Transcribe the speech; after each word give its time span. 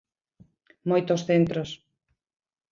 Moitos 0.89 1.21
centros. 1.29 1.69